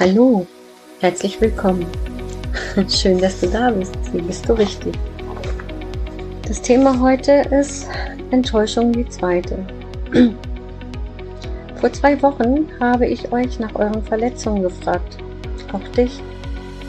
Hallo, 0.00 0.44
herzlich 0.98 1.40
willkommen. 1.40 1.86
Schön, 2.88 3.18
dass 3.20 3.40
du 3.40 3.46
da 3.46 3.70
bist. 3.70 3.94
Hier 4.10 4.22
bist 4.22 4.48
du 4.48 4.54
richtig. 4.54 4.92
Das 6.48 6.60
Thema 6.60 6.98
heute 6.98 7.44
ist 7.52 7.86
Enttäuschung 8.32 8.92
die 8.92 9.08
zweite. 9.08 9.64
Vor 11.76 11.92
zwei 11.92 12.20
Wochen 12.22 12.68
habe 12.80 13.06
ich 13.06 13.30
euch 13.30 13.60
nach 13.60 13.72
euren 13.76 14.02
Verletzungen 14.02 14.64
gefragt. 14.64 15.18
Auch 15.72 15.88
dich, 15.92 16.20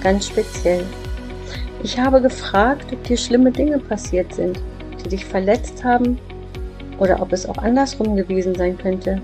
ganz 0.01 0.25
speziell. 0.25 0.83
Ich 1.83 1.99
habe 1.99 2.19
gefragt, 2.19 2.87
ob 2.91 3.03
dir 3.03 3.17
schlimme 3.17 3.51
Dinge 3.51 3.77
passiert 3.77 4.33
sind, 4.33 4.59
die 5.03 5.09
dich 5.09 5.25
verletzt 5.25 5.83
haben 5.83 6.17
oder 6.97 7.21
ob 7.21 7.31
es 7.33 7.45
auch 7.45 7.59
andersrum 7.59 8.15
gewesen 8.15 8.55
sein 8.55 8.75
könnte. 8.79 9.21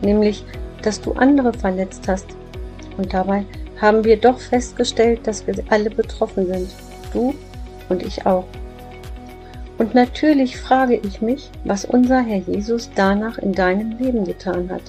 Nämlich, 0.00 0.42
dass 0.80 1.02
du 1.02 1.12
andere 1.12 1.52
verletzt 1.52 2.08
hast. 2.08 2.28
Und 2.96 3.12
dabei 3.12 3.44
haben 3.80 4.04
wir 4.04 4.16
doch 4.16 4.38
festgestellt, 4.38 5.26
dass 5.26 5.46
wir 5.46 5.54
alle 5.70 5.90
betroffen 5.90 6.46
sind. 6.46 6.70
Du 7.12 7.34
und 7.88 8.02
ich 8.02 8.24
auch. 8.26 8.44
Und 9.78 9.94
natürlich 9.94 10.56
frage 10.56 10.96
ich 10.96 11.20
mich, 11.20 11.50
was 11.64 11.84
unser 11.84 12.20
Herr 12.20 12.38
Jesus 12.38 12.90
danach 12.94 13.38
in 13.38 13.52
deinem 13.52 13.98
Leben 13.98 14.24
getan 14.24 14.70
hat. 14.70 14.82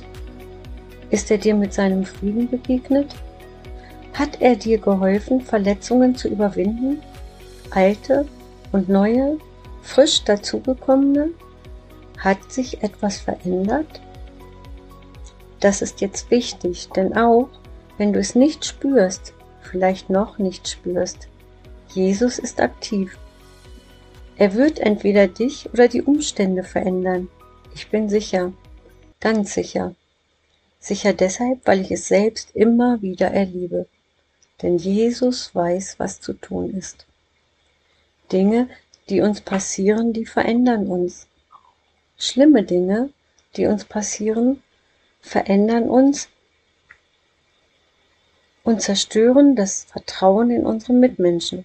Ist 1.10 1.32
er 1.32 1.38
dir 1.38 1.56
mit 1.56 1.74
seinem 1.74 2.06
Frieden 2.06 2.50
begegnet? 2.50 3.16
Hat 4.14 4.42
er 4.42 4.56
dir 4.56 4.78
geholfen, 4.78 5.42
Verletzungen 5.42 6.16
zu 6.16 6.30
überwinden? 6.30 7.02
Alte 7.72 8.26
und 8.72 8.88
neue, 8.88 9.38
frisch 9.82 10.24
dazugekommene? 10.24 11.30
Hat 12.20 12.52
sich 12.52 12.82
etwas 12.84 13.18
verändert? 13.18 14.02
Das 15.60 15.82
ist 15.82 16.02
jetzt 16.02 16.30
wichtig, 16.32 16.90
denn 16.96 17.18
auch 17.18 17.50
wenn 17.98 18.14
du 18.14 18.20
es 18.20 18.36
nicht 18.36 18.66
spürst, 18.66 19.34
vielleicht 19.62 20.10
noch 20.10 20.38
nicht 20.38 20.68
spürst, 20.68 21.28
Jesus 21.94 22.40
ist 22.40 22.60
aktiv. 22.60 23.18
Er 24.38 24.54
wird 24.54 24.80
entweder 24.80 25.28
dich 25.28 25.70
oder 25.72 25.88
die 25.88 26.02
Umstände 26.02 26.64
verändern. 26.64 27.30
Ich 27.74 27.90
bin 27.90 28.10
sicher, 28.10 28.52
ganz 29.22 29.54
sicher. 29.54 29.96
Sicher 30.80 31.14
deshalb, 31.14 31.66
weil 31.66 31.82
ich 31.82 31.92
es 31.92 32.08
selbst 32.08 32.56
immer 32.56 33.02
wieder 33.02 33.32
erlebe. 33.32 33.88
Denn 34.62 34.78
Jesus 34.78 35.56
weiß, 35.56 35.96
was 36.00 36.20
zu 36.20 36.34
tun 36.34 36.70
ist. 36.70 37.08
Dinge, 38.32 38.70
die 39.10 39.22
uns 39.22 39.42
passieren, 39.42 40.14
die 40.14 40.26
verändern 40.26 40.88
uns. 40.88 41.28
Schlimme 42.18 42.64
Dinge, 42.64 43.10
die 43.56 43.68
uns 43.68 43.86
passieren, 43.86 44.62
verändern 45.22 45.90
uns 45.90 46.30
und 48.66 48.82
zerstören 48.82 49.56
das 49.56 49.86
Vertrauen 49.86 50.50
in 50.52 50.66
unsere 50.66 50.94
Mitmenschen. 50.94 51.64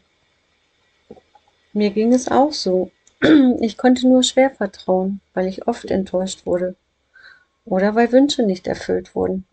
Mir 1.72 1.90
ging 1.90 2.12
es 2.12 2.28
auch 2.28 2.52
so. 2.52 2.92
Ich 3.60 3.76
konnte 3.76 4.08
nur 4.08 4.22
schwer 4.22 4.50
vertrauen, 4.50 5.20
weil 5.34 5.46
ich 5.46 5.66
oft 5.66 5.90
enttäuscht 5.90 6.46
wurde 6.46 6.76
oder 7.64 7.94
weil 7.94 8.12
Wünsche 8.12 8.42
nicht 8.42 8.66
erfüllt 8.66 9.14
wurden. 9.14 9.46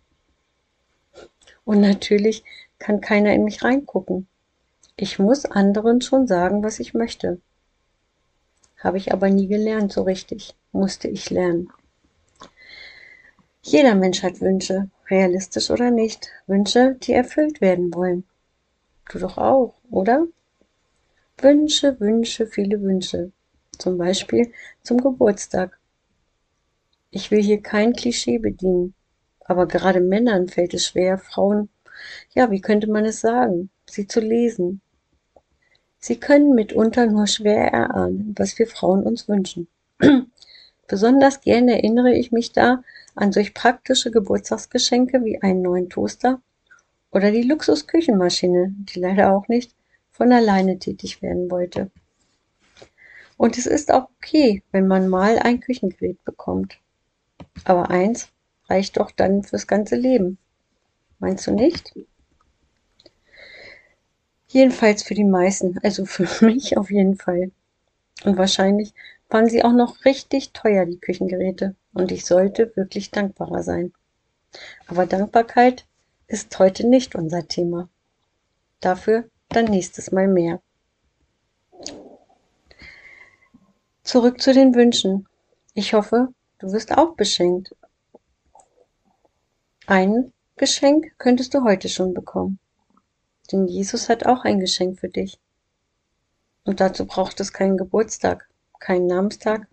Und 1.66 1.82
natürlich 1.82 2.44
kann 2.80 3.02
keiner 3.02 3.34
in 3.34 3.44
mich 3.44 3.64
reingucken. 3.64 4.28
Ich 4.96 5.20
muss 5.20 5.46
anderen 5.46 6.02
schon 6.02 6.28
sagen, 6.28 6.64
was 6.64 6.80
ich 6.80 6.94
möchte. 6.94 7.40
Habe 8.78 8.98
ich 8.98 9.12
aber 9.12 9.30
nie 9.30 9.48
gelernt 9.48 9.92
so 9.92 10.04
richtig, 10.04 10.56
musste 10.72 11.08
ich 11.08 11.30
lernen. 11.30 11.70
Jeder 13.62 13.96
Mensch 13.96 14.24
hat 14.24 14.40
Wünsche, 14.40 14.90
realistisch 15.10 15.70
oder 15.70 15.92
nicht, 15.92 16.30
Wünsche, 16.48 16.96
die 17.02 17.14
erfüllt 17.14 17.62
werden 17.62 17.94
wollen. 17.94 18.24
Du 19.10 19.20
doch 19.20 19.38
auch, 19.38 19.76
oder? 19.90 20.28
Wünsche, 21.38 22.00
Wünsche, 22.00 22.48
viele 22.48 22.82
Wünsche. 22.82 23.32
Zum 23.78 23.98
Beispiel 23.98 24.52
zum 24.82 24.98
Geburtstag. 24.98 25.80
Ich 27.12 27.32
will 27.32 27.42
hier 27.42 27.62
kein 27.62 27.94
Klischee 27.94 28.40
bedienen, 28.40 28.94
aber 29.46 29.68
gerade 29.68 30.02
Männern 30.02 30.48
fällt 30.48 30.74
es 30.74 30.88
schwer, 30.88 31.18
Frauen, 31.18 31.70
ja, 32.34 32.52
wie 32.52 32.62
könnte 32.62 32.88
man 32.88 33.06
es 33.06 33.22
sagen, 33.22 33.70
sie 33.90 34.08
zu 34.08 34.20
lesen. 34.20 34.82
Sie 36.00 36.20
können 36.20 36.54
mitunter 36.54 37.08
nur 37.08 37.28
schwer 37.28 37.72
erahnen, 37.72 38.36
was 38.38 38.58
wir 38.60 38.68
Frauen 38.68 39.04
uns 39.04 39.28
wünschen. 39.28 39.68
Besonders 40.88 41.42
gern 41.42 41.68
erinnere 41.68 42.14
ich 42.14 42.32
mich 42.32 42.54
da 42.54 42.84
an 43.16 43.32
solch 43.32 43.54
praktische 43.54 44.10
Geburtstagsgeschenke 44.10 45.24
wie 45.26 45.42
einen 45.42 45.62
neuen 45.62 45.90
Toaster 45.90 46.42
oder 47.12 47.32
die 47.32 47.44
Luxusküchenmaschine, 47.44 48.74
die 48.74 49.00
leider 49.00 49.36
auch 49.36 49.48
nicht 49.48 49.76
von 50.12 50.32
alleine 50.32 50.80
tätig 50.80 51.22
werden 51.22 51.52
wollte. 51.52 51.92
Und 53.38 53.58
es 53.58 53.66
ist 53.66 53.92
auch 53.92 54.10
okay, 54.18 54.64
wenn 54.72 54.88
man 54.88 55.10
mal 55.10 55.38
ein 55.40 55.60
Küchengerät 55.60 56.24
bekommt. 56.24 56.80
Aber 57.66 57.90
eins 57.92 58.30
reicht 58.70 58.98
doch 58.98 59.12
dann 59.12 59.44
fürs 59.44 59.68
ganze 59.68 59.96
Leben. 59.96 60.38
Meinst 61.20 61.48
du 61.48 61.52
nicht? 61.52 61.94
Jedenfalls 64.48 65.04
für 65.04 65.14
die 65.14 65.24
meisten, 65.24 65.78
also 65.84 66.06
für 66.06 66.28
mich 66.46 66.78
auf 66.78 66.90
jeden 66.90 67.16
Fall. 67.16 67.52
Und 68.24 68.38
wahrscheinlich 68.38 68.94
waren 69.30 69.50
sie 69.50 69.64
auch 69.64 69.74
noch 69.74 70.06
richtig 70.06 70.54
teuer, 70.54 70.86
die 70.86 71.00
Küchengeräte. 71.00 71.76
Und 71.94 72.12
ich 72.12 72.26
sollte 72.26 72.72
wirklich 72.76 73.12
dankbarer 73.12 73.64
sein. 73.64 73.94
Aber 74.88 75.06
Dankbarkeit 75.06 75.86
ist 76.28 76.58
heute 76.60 76.88
nicht 76.88 77.16
unser 77.16 77.48
Thema. 77.48 77.90
Dafür 78.80 79.30
dann 79.50 79.66
nächstes 79.66 80.12
Mal 80.12 80.28
mehr. 80.28 80.62
Zurück 84.04 84.42
zu 84.42 84.54
den 84.54 84.74
Wünschen. 84.76 85.28
Ich 85.74 85.94
hoffe, 85.94 86.30
du 86.60 86.72
wirst 86.72 86.98
auch 86.98 87.16
beschenkt. 87.16 87.76
Ein 89.86 90.32
Geschenk 90.56 91.14
könntest 91.18 91.54
du 91.54 91.64
heute 91.64 91.90
schon 91.90 92.14
bekommen. 92.14 92.60
Denn 93.52 93.68
Jesus 93.68 94.10
hat 94.10 94.26
auch 94.26 94.44
ein 94.44 94.60
Geschenk 94.60 95.00
für 95.00 95.10
dich. 95.10 95.40
Und 96.64 96.80
dazu 96.80 97.06
braucht 97.06 97.40
es 97.40 97.54
keinen 97.54 97.78
Geburtstag 97.78 98.50
keinen 98.80 99.08
Namenstag 99.08 99.68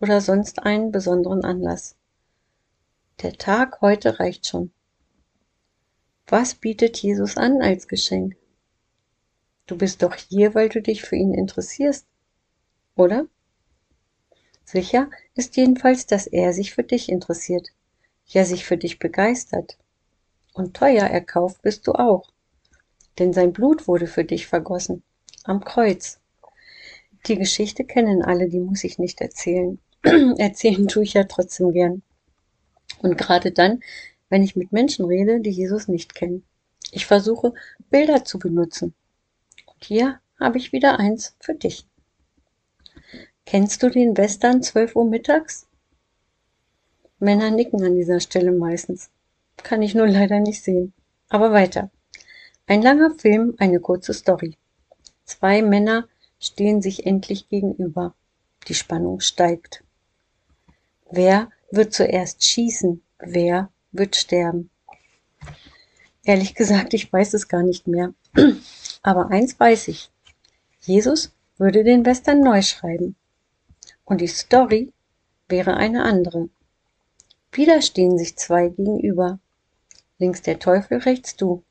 oder 0.00 0.20
sonst 0.20 0.62
einen 0.62 0.92
besonderen 0.92 1.44
Anlass. 1.44 1.96
Der 3.22 3.34
Tag 3.34 3.80
heute 3.80 4.18
reicht 4.18 4.46
schon. 4.46 4.72
Was 6.26 6.54
bietet 6.54 6.96
Jesus 6.98 7.36
an 7.36 7.60
als 7.60 7.88
Geschenk? 7.88 8.36
Du 9.66 9.76
bist 9.76 10.02
doch 10.02 10.14
hier, 10.14 10.54
weil 10.54 10.68
du 10.68 10.80
dich 10.80 11.02
für 11.02 11.16
ihn 11.16 11.34
interessierst, 11.34 12.06
oder? 12.96 13.26
Sicher 14.64 15.10
ist 15.34 15.56
jedenfalls, 15.56 16.06
dass 16.06 16.26
er 16.26 16.52
sich 16.52 16.72
für 16.72 16.84
dich 16.84 17.08
interessiert, 17.08 17.68
ja 18.26 18.44
sich 18.44 18.64
für 18.64 18.76
dich 18.76 19.00
begeistert. 19.00 19.76
Und 20.54 20.76
teuer 20.76 21.06
erkauft 21.06 21.62
bist 21.62 21.86
du 21.86 21.92
auch, 21.92 22.30
denn 23.18 23.32
sein 23.32 23.52
Blut 23.52 23.88
wurde 23.88 24.06
für 24.06 24.24
dich 24.24 24.46
vergossen, 24.46 25.02
am 25.42 25.64
Kreuz. 25.64 26.19
Die 27.26 27.36
Geschichte 27.36 27.84
kennen 27.84 28.22
alle, 28.22 28.48
die 28.48 28.60
muss 28.60 28.84
ich 28.84 28.98
nicht 28.98 29.20
erzählen. 29.20 29.78
Erzählen 30.38 30.88
tue 30.88 31.02
ich 31.02 31.14
ja 31.14 31.24
trotzdem 31.24 31.72
gern. 31.72 32.02
Und 33.02 33.18
gerade 33.18 33.52
dann, 33.52 33.80
wenn 34.30 34.42
ich 34.42 34.56
mit 34.56 34.72
Menschen 34.72 35.04
rede, 35.04 35.40
die 35.40 35.50
Jesus 35.50 35.88
nicht 35.88 36.14
kennen. 36.14 36.44
Ich 36.92 37.06
versuche, 37.06 37.52
Bilder 37.90 38.24
zu 38.24 38.38
benutzen. 38.38 38.94
Und 39.66 39.84
hier 39.84 40.20
habe 40.38 40.58
ich 40.58 40.72
wieder 40.72 40.98
eins 40.98 41.36
für 41.40 41.54
dich. 41.54 41.86
Kennst 43.44 43.82
du 43.82 43.90
den 43.90 44.16
Western 44.16 44.62
12 44.62 44.96
Uhr 44.96 45.04
mittags? 45.04 45.66
Männer 47.18 47.50
nicken 47.50 47.82
an 47.84 47.96
dieser 47.96 48.20
Stelle 48.20 48.52
meistens. 48.52 49.10
Kann 49.58 49.82
ich 49.82 49.94
nur 49.94 50.08
leider 50.08 50.40
nicht 50.40 50.62
sehen. 50.62 50.94
Aber 51.28 51.52
weiter. 51.52 51.90
Ein 52.66 52.82
langer 52.82 53.10
Film, 53.10 53.54
eine 53.58 53.80
kurze 53.80 54.14
Story. 54.14 54.56
Zwei 55.24 55.62
Männer 55.62 56.08
stehen 56.40 56.82
sich 56.82 57.06
endlich 57.06 57.48
gegenüber. 57.48 58.14
Die 58.66 58.74
Spannung 58.74 59.20
steigt. 59.20 59.84
Wer 61.10 61.50
wird 61.70 61.92
zuerst 61.92 62.44
schießen? 62.44 63.02
Wer 63.18 63.70
wird 63.92 64.16
sterben? 64.16 64.70
Ehrlich 66.24 66.54
gesagt, 66.54 66.94
ich 66.94 67.12
weiß 67.12 67.34
es 67.34 67.48
gar 67.48 67.62
nicht 67.62 67.86
mehr. 67.86 68.14
Aber 69.02 69.30
eins 69.30 69.58
weiß 69.58 69.88
ich. 69.88 70.10
Jesus 70.80 71.32
würde 71.58 71.84
den 71.84 72.04
Western 72.04 72.40
neu 72.40 72.62
schreiben. 72.62 73.16
Und 74.04 74.20
die 74.20 74.26
Story 74.26 74.92
wäre 75.48 75.76
eine 75.76 76.04
andere. 76.04 76.48
Wieder 77.52 77.82
stehen 77.82 78.18
sich 78.18 78.36
zwei 78.36 78.68
gegenüber. 78.68 79.40
Links 80.18 80.42
der 80.42 80.58
Teufel, 80.58 80.98
rechts 80.98 81.36
du. 81.36 81.62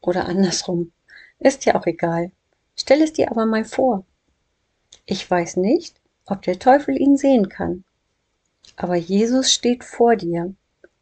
Oder 0.00 0.26
andersrum. 0.26 0.92
Ist 1.38 1.64
ja 1.64 1.74
auch 1.74 1.86
egal. 1.86 2.30
Stell 2.76 3.02
es 3.02 3.12
dir 3.12 3.30
aber 3.30 3.46
mal 3.46 3.64
vor. 3.64 4.04
Ich 5.06 5.28
weiß 5.28 5.56
nicht, 5.56 5.94
ob 6.26 6.42
der 6.42 6.58
Teufel 6.58 7.00
ihn 7.00 7.16
sehen 7.16 7.48
kann. 7.48 7.84
Aber 8.76 8.96
Jesus 8.96 9.52
steht 9.52 9.84
vor 9.84 10.16
dir. 10.16 10.54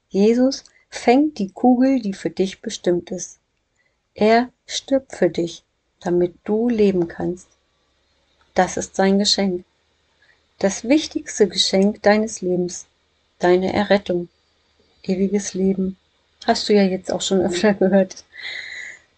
Jesus 0.08 0.64
fängt 0.88 1.38
die 1.38 1.50
Kugel, 1.50 2.00
die 2.00 2.12
für 2.12 2.30
dich 2.30 2.60
bestimmt 2.60 3.10
ist. 3.10 3.38
Er 4.14 4.50
stirbt 4.66 5.16
für 5.16 5.28
dich, 5.28 5.64
damit 6.00 6.34
du 6.44 6.68
leben 6.68 7.08
kannst. 7.08 7.48
Das 8.54 8.76
ist 8.76 8.94
sein 8.94 9.18
Geschenk. 9.18 9.64
Das 10.60 10.84
wichtigste 10.84 11.48
Geschenk 11.48 12.02
deines 12.02 12.40
Lebens, 12.40 12.86
deine 13.40 13.72
Errettung, 13.72 14.28
ewiges 15.02 15.54
Leben. 15.54 15.96
Hast 16.46 16.68
du 16.68 16.74
ja 16.74 16.82
jetzt 16.82 17.10
auch 17.10 17.22
schon 17.22 17.40
öfter 17.40 17.74
gehört. 17.74 18.24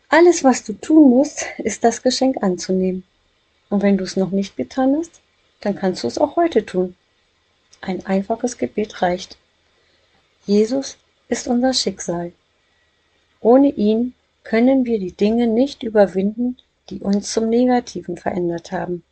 Alles, 0.08 0.44
was 0.44 0.62
du 0.62 0.72
tun 0.72 1.10
musst, 1.10 1.44
ist 1.58 1.82
das 1.82 2.02
Geschenk 2.02 2.42
anzunehmen. 2.42 3.02
Und 3.68 3.82
wenn 3.82 3.96
du 3.96 4.04
es 4.04 4.16
noch 4.16 4.30
nicht 4.30 4.56
getan 4.56 4.96
hast, 4.96 5.20
dann 5.60 5.74
kannst 5.74 6.04
du 6.04 6.08
es 6.08 6.18
auch 6.18 6.36
heute 6.36 6.64
tun. 6.64 6.94
Ein 7.80 8.06
einfaches 8.06 8.56
Gebet 8.56 9.02
reicht. 9.02 9.36
Jesus 10.46 10.96
ist 11.28 11.48
unser 11.48 11.74
Schicksal. 11.74 12.32
Ohne 13.40 13.70
ihn 13.70 14.14
können 14.44 14.84
wir 14.84 15.00
die 15.00 15.12
Dinge 15.12 15.48
nicht 15.48 15.82
überwinden, 15.82 16.56
die 16.88 17.00
uns 17.00 17.32
zum 17.32 17.48
Negativen 17.48 18.16
verändert 18.16 18.70
haben. 18.70 19.02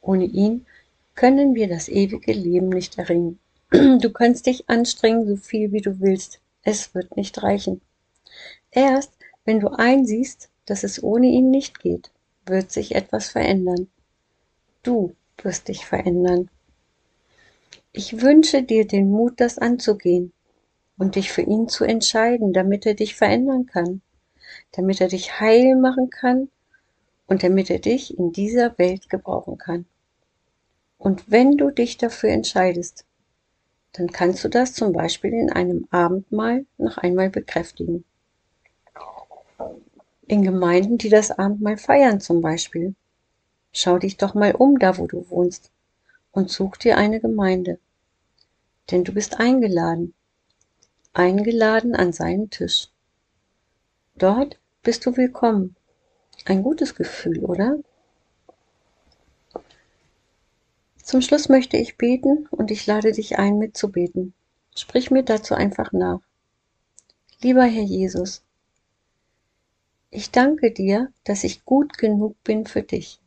Ohne 0.00 0.24
ihn 0.24 0.64
können 1.14 1.54
wir 1.54 1.68
das 1.68 1.88
ewige 1.88 2.32
Leben 2.32 2.70
nicht 2.70 2.96
erringen. 2.96 3.38
Du 3.70 4.10
kannst 4.10 4.46
dich 4.46 4.70
anstrengen, 4.70 5.26
so 5.26 5.36
viel 5.36 5.72
wie 5.72 5.82
du 5.82 6.00
willst. 6.00 6.40
Es 6.62 6.94
wird 6.94 7.16
nicht 7.16 7.42
reichen. 7.42 7.82
Erst 8.70 9.12
wenn 9.48 9.60
du 9.60 9.68
einsiehst, 9.68 10.50
dass 10.66 10.84
es 10.84 11.02
ohne 11.02 11.26
ihn 11.28 11.50
nicht 11.50 11.80
geht, 11.80 12.10
wird 12.44 12.70
sich 12.70 12.94
etwas 12.94 13.30
verändern. 13.30 13.88
Du 14.82 15.14
wirst 15.42 15.68
dich 15.68 15.86
verändern. 15.86 16.50
Ich 17.92 18.20
wünsche 18.20 18.62
dir 18.62 18.86
den 18.86 19.10
Mut, 19.10 19.40
das 19.40 19.56
anzugehen 19.56 20.34
und 20.98 21.14
dich 21.14 21.32
für 21.32 21.40
ihn 21.40 21.66
zu 21.66 21.84
entscheiden, 21.84 22.52
damit 22.52 22.84
er 22.84 22.92
dich 22.92 23.14
verändern 23.16 23.64
kann, 23.64 24.02
damit 24.72 25.00
er 25.00 25.08
dich 25.08 25.40
heil 25.40 25.76
machen 25.76 26.10
kann 26.10 26.50
und 27.26 27.42
damit 27.42 27.70
er 27.70 27.78
dich 27.78 28.18
in 28.18 28.32
dieser 28.32 28.76
Welt 28.76 29.08
gebrauchen 29.08 29.56
kann. 29.56 29.86
Und 30.98 31.30
wenn 31.30 31.56
du 31.56 31.70
dich 31.70 31.96
dafür 31.96 32.28
entscheidest, 32.28 33.06
dann 33.94 34.08
kannst 34.08 34.44
du 34.44 34.50
das 34.50 34.74
zum 34.74 34.92
Beispiel 34.92 35.32
in 35.32 35.50
einem 35.50 35.88
Abendmahl 35.90 36.66
noch 36.76 36.98
einmal 36.98 37.30
bekräftigen. 37.30 38.04
In 40.28 40.42
Gemeinden, 40.42 40.98
die 40.98 41.08
das 41.08 41.30
Abendmahl 41.30 41.78
feiern 41.78 42.20
zum 42.20 42.42
Beispiel. 42.42 42.94
Schau 43.72 43.98
dich 43.98 44.18
doch 44.18 44.34
mal 44.34 44.54
um 44.54 44.78
da, 44.78 44.98
wo 44.98 45.06
du 45.06 45.28
wohnst 45.30 45.70
und 46.32 46.50
such 46.50 46.76
dir 46.76 46.98
eine 46.98 47.18
Gemeinde. 47.18 47.78
Denn 48.90 49.04
du 49.04 49.12
bist 49.12 49.40
eingeladen. 49.40 50.12
Eingeladen 51.14 51.96
an 51.96 52.12
seinen 52.12 52.50
Tisch. 52.50 52.88
Dort 54.16 54.60
bist 54.82 55.06
du 55.06 55.16
willkommen. 55.16 55.76
Ein 56.44 56.62
gutes 56.62 56.94
Gefühl, 56.94 57.38
oder? 57.44 57.78
Zum 61.02 61.22
Schluss 61.22 61.48
möchte 61.48 61.78
ich 61.78 61.96
beten 61.96 62.46
und 62.50 62.70
ich 62.70 62.86
lade 62.86 63.12
dich 63.12 63.38
ein, 63.38 63.56
mitzubeten. 63.56 64.34
Sprich 64.76 65.10
mir 65.10 65.22
dazu 65.22 65.54
einfach 65.54 65.92
nach. 65.92 66.20
Lieber 67.40 67.64
Herr 67.64 67.84
Jesus, 67.84 68.42
ich 70.10 70.30
danke 70.30 70.70
dir, 70.70 71.12
dass 71.24 71.44
ich 71.44 71.64
gut 71.64 71.98
genug 71.98 72.42
bin 72.44 72.66
für 72.66 72.82
dich. 72.82 73.20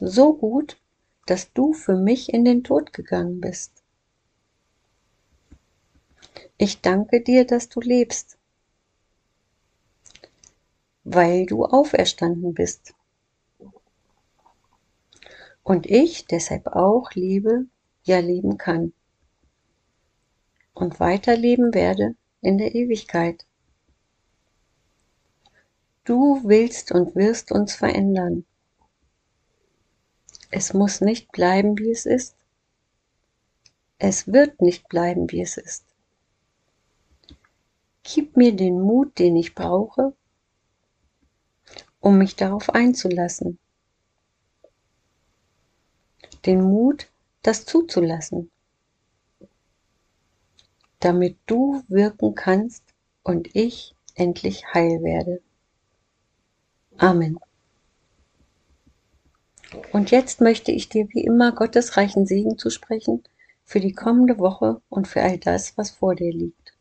So 0.00 0.34
gut, 0.34 0.78
dass 1.26 1.52
du 1.52 1.72
für 1.72 1.96
mich 1.96 2.32
in 2.32 2.44
den 2.44 2.62
Tod 2.62 2.92
gegangen 2.92 3.40
bist. 3.40 3.82
Ich 6.58 6.80
danke 6.80 7.20
dir, 7.20 7.46
dass 7.46 7.68
du 7.68 7.80
lebst, 7.80 8.38
weil 11.04 11.46
du 11.46 11.64
auferstanden 11.64 12.54
bist 12.54 12.94
und 15.62 15.86
ich 15.86 16.26
deshalb 16.26 16.68
auch 16.68 17.12
lebe, 17.12 17.66
ja 18.04 18.20
leben 18.20 18.56
kann 18.56 18.92
und 20.74 21.00
weiterleben 21.00 21.74
werde 21.74 22.14
in 22.40 22.56
der 22.56 22.74
Ewigkeit. 22.74 23.44
Du 26.06 26.40
willst 26.44 26.92
und 26.92 27.14
wirst 27.14 27.52
uns 27.52 27.74
verändern. 27.74 28.46
Es 30.50 30.72
muss 30.72 31.02
nicht 31.02 31.30
bleiben, 31.32 31.78
wie 31.78 31.90
es 31.90 32.06
ist. 32.06 32.34
Es 33.98 34.26
wird 34.26 34.62
nicht 34.62 34.88
bleiben, 34.88 35.30
wie 35.30 35.42
es 35.42 35.58
ist. 35.58 35.84
Gib 38.02 38.38
mir 38.38 38.56
den 38.56 38.80
Mut, 38.80 39.18
den 39.18 39.36
ich 39.36 39.54
brauche, 39.54 40.14
um 42.00 42.16
mich 42.16 42.36
darauf 42.36 42.70
einzulassen 42.70 43.58
den 46.46 46.62
Mut, 46.62 47.10
das 47.42 47.64
zuzulassen, 47.64 48.50
damit 51.00 51.36
du 51.46 51.82
wirken 51.88 52.34
kannst 52.34 52.84
und 53.22 53.54
ich 53.54 53.94
endlich 54.14 54.72
heil 54.72 55.02
werde. 55.02 55.42
Amen. 56.98 57.38
Und 59.92 60.10
jetzt 60.10 60.40
möchte 60.40 60.72
ich 60.72 60.88
dir 60.88 61.08
wie 61.10 61.24
immer 61.24 61.52
Gottes 61.52 61.96
reichen 61.96 62.26
Segen 62.26 62.58
zusprechen 62.58 63.22
für 63.64 63.80
die 63.80 63.92
kommende 63.92 64.38
Woche 64.38 64.80
und 64.88 65.08
für 65.08 65.22
all 65.22 65.38
das, 65.38 65.76
was 65.76 65.90
vor 65.90 66.14
dir 66.14 66.32
liegt. 66.32 66.72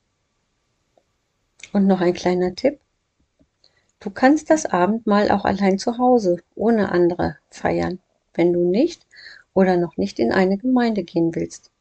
Und 1.74 1.88
noch 1.88 2.00
ein 2.00 2.14
kleiner 2.14 2.56
Tipp. 2.56 2.80
Du 4.00 4.10
kannst 4.10 4.50
das 4.50 4.66
Abendmahl 4.66 5.32
auch 5.32 5.46
allein 5.46 5.80
zu 5.80 5.98
Hause, 5.98 6.38
ohne 6.56 6.92
andere, 6.92 7.38
feiern. 7.50 8.00
Wenn 8.34 8.54
du 8.54 8.70
nicht 8.70 9.06
oder 9.54 9.78
noch 9.78 9.98
nicht 9.98 10.20
in 10.20 10.32
eine 10.32 10.58
Gemeinde 10.58 11.04
gehen 11.04 11.34
willst. 11.34 11.72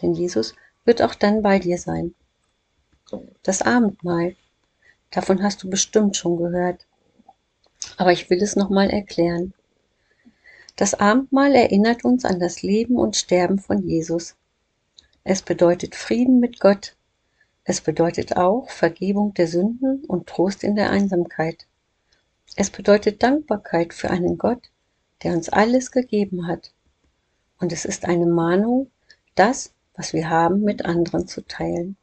Denn 0.00 0.14
Jesus 0.14 0.54
wird 0.84 1.02
auch 1.02 1.14
dann 1.14 1.42
bei 1.42 1.58
dir 1.58 1.78
sein. 1.78 2.14
Das 3.42 3.62
Abendmahl, 3.62 4.34
davon 5.10 5.42
hast 5.42 5.62
du 5.62 5.70
bestimmt 5.70 6.16
schon 6.16 6.36
gehört. 6.36 6.86
Aber 7.96 8.12
ich 8.12 8.30
will 8.30 8.42
es 8.42 8.56
nochmal 8.56 8.90
erklären. 8.90 9.54
Das 10.76 10.94
Abendmahl 10.94 11.54
erinnert 11.54 12.04
uns 12.04 12.24
an 12.24 12.40
das 12.40 12.62
Leben 12.62 12.96
und 12.96 13.16
Sterben 13.16 13.58
von 13.58 13.86
Jesus. 13.86 14.36
Es 15.24 15.42
bedeutet 15.42 15.94
Frieden 15.94 16.40
mit 16.40 16.60
Gott. 16.60 16.96
Es 17.64 17.80
bedeutet 17.80 18.36
auch 18.36 18.70
Vergebung 18.70 19.34
der 19.34 19.46
Sünden 19.46 20.04
und 20.06 20.26
Trost 20.26 20.64
in 20.64 20.74
der 20.74 20.90
Einsamkeit. 20.90 21.66
Es 22.56 22.70
bedeutet 22.70 23.22
Dankbarkeit 23.22 23.94
für 23.94 24.10
einen 24.10 24.38
Gott, 24.38 24.70
der 25.22 25.32
uns 25.34 25.48
alles 25.48 25.90
gegeben 25.92 26.46
hat 26.46 26.72
und 27.62 27.72
es 27.72 27.84
ist 27.84 28.06
eine 28.06 28.26
Mahnung, 28.26 28.90
das, 29.36 29.72
was 29.94 30.12
wir 30.12 30.28
haben, 30.28 30.62
mit 30.62 30.84
anderen 30.84 31.28
zu 31.28 31.46
teilen. 31.46 31.96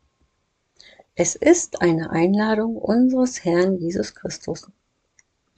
Es 1.15 1.35
ist 1.35 1.81
eine 1.81 2.11
Einladung 2.11 2.77
unseres 2.77 3.43
Herrn 3.43 3.77
Jesus 3.77 4.15
Christus. 4.15 4.71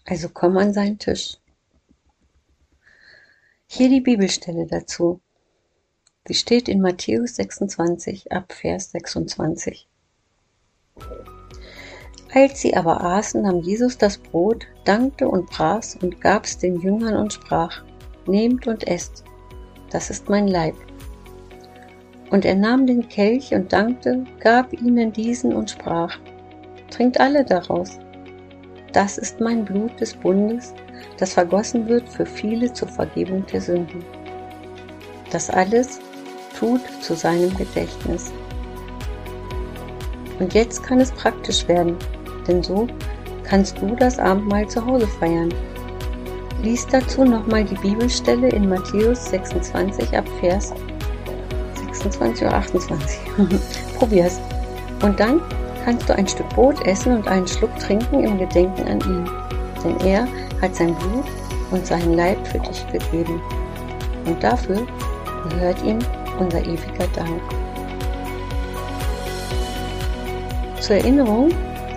Also 0.06 0.30
komm 0.30 0.58
an 0.58 0.74
seinen 0.74 1.00
Tisch. 1.00 1.38
Hier 3.68 3.90
die 3.90 4.02
Bibelstelle 4.02 4.68
dazu. 4.68 5.22
Sie 6.28 6.34
steht 6.34 6.68
in 6.68 6.82
Matthäus 6.82 7.36
26 7.36 8.32
ab 8.32 8.54
Vers 8.54 8.92
26. 8.92 9.88
Als 12.34 12.62
sie 12.62 12.76
aber 12.76 13.02
aßen, 13.04 13.42
nahm 13.42 13.62
Jesus 13.62 13.98
das 13.98 14.18
Brot, 14.18 14.66
dankte 14.86 15.28
und 15.28 15.50
brach 15.50 15.84
und 16.02 16.22
gab's 16.22 16.58
den 16.58 16.80
Jüngern 16.80 17.16
und 17.16 17.34
sprach, 17.34 17.84
Nehmt 18.28 18.68
und 18.68 18.88
esst, 18.88 19.24
das 19.90 20.10
ist 20.10 20.30
mein 20.30 20.48
Leib. 20.48 20.76
Und 22.30 22.46
er 22.46 22.56
nahm 22.56 22.88
den 22.88 23.10
Kelch 23.10 23.54
und 23.54 23.74
dankte, 23.74 24.26
gab 24.40 24.72
ihnen 24.74 25.12
diesen 25.12 25.54
und 25.54 25.72
sprach, 25.72 26.20
Trinkt 26.90 27.20
alle 27.20 27.44
daraus. 27.44 28.00
Das 28.94 29.18
ist 29.18 29.40
mein 29.40 29.64
Blut 29.64 30.00
des 30.02 30.14
Bundes, 30.14 30.74
das 31.18 31.34
vergossen 31.34 31.88
wird 31.88 32.10
für 32.10 32.26
viele 32.26 32.74
zur 32.74 32.90
Vergebung 32.90 33.46
der 33.46 33.62
Sünden. 33.62 34.04
Das 35.32 35.50
alles 35.50 36.00
tut 36.60 36.82
zu 37.02 37.16
seinem 37.16 37.56
Gedächtnis. 37.56 38.32
Und 40.40 40.54
jetzt 40.54 40.84
kann 40.84 41.00
es 41.00 41.12
praktisch 41.12 41.68
werden, 41.68 41.96
denn 42.48 42.62
so 42.62 42.88
kannst 43.44 43.80
du 43.82 43.96
das 43.96 44.20
Abendmahl 44.20 44.68
zu 44.68 44.86
Hause 44.86 45.08
feiern. 45.08 45.54
Lies 46.62 46.86
dazu 46.88 47.24
nochmal 47.24 47.64
die 47.64 47.76
Bibelstelle 47.76 48.50
in 48.50 48.68
Matthäus 48.68 49.30
26 49.30 50.18
ab 50.18 50.26
Vers 50.40 50.74
26 51.94 52.46
oder 52.46 52.56
28. 52.56 53.20
Probier's. 53.98 54.40
Und 55.02 55.20
dann 55.20 55.42
kannst 55.84 56.08
du 56.10 56.16
ein 56.16 56.28
Stück 56.28 56.48
Brot 56.50 56.86
essen 56.86 57.18
und 57.18 57.28
einen 57.28 57.48
Schluck 57.48 57.78
trinken 57.80 58.24
im 58.24 58.38
Gedenken 58.38 58.88
an 58.88 59.00
ihn. 59.02 59.30
Denn 59.84 60.08
er 60.08 60.28
hat 60.62 60.76
sein 60.76 60.96
Blut 60.96 61.26
und 61.72 61.86
seinen 61.86 62.14
Leib 62.14 62.46
für 62.48 62.60
dich 62.60 62.86
gegeben. 62.88 63.42
Und 64.26 64.44
dafür 64.44 64.86
gehört 65.50 65.84
ihm 65.84 66.00
unser 66.40 66.62
ewiger 66.62 67.08
Dank. 67.16 67.42
Zur 70.80 70.98
Erinnerung, 70.98 71.50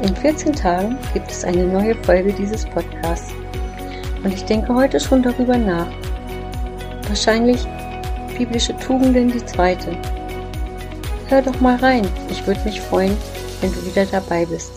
In 0.02 0.14
14 0.14 0.52
Tagen 0.52 0.98
gibt 1.14 1.30
es 1.30 1.44
eine 1.44 1.64
neue 1.64 1.94
Folge 2.02 2.32
dieses 2.32 2.66
Podcasts. 2.66 3.32
Und 4.22 4.34
ich 4.34 4.44
denke 4.44 4.74
heute 4.74 4.98
schon 4.98 5.22
darüber 5.22 5.56
nach. 5.56 5.86
Wahrscheinlich 7.08 7.64
biblische 8.36 8.76
Tugenden 8.78 9.30
die 9.30 9.44
zweite. 9.46 9.96
Hör 11.28 11.42
doch 11.42 11.60
mal 11.60 11.76
rein. 11.76 12.06
Ich 12.28 12.46
würde 12.46 12.60
mich 12.64 12.80
freuen, 12.80 13.16
wenn 13.60 13.72
du 13.72 13.84
wieder 13.86 14.06
dabei 14.06 14.46
bist. 14.46 14.72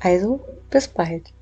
Also, 0.00 0.40
bis 0.70 0.88
bald. 0.88 1.32